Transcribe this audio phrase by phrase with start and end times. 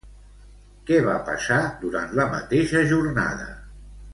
[0.87, 3.47] Què va passar durant la mateixa jornada?